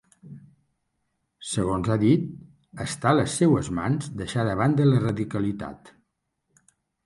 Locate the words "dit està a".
2.05-3.19